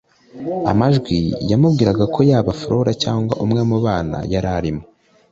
[0.71, 1.17] amajwi
[1.51, 4.83] yamubwira ko yaba flora cyangwa umwe mubana yari arimo